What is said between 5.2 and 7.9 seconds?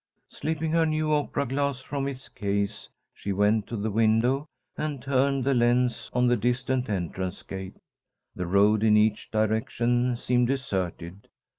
the lens on the distant entrance gate.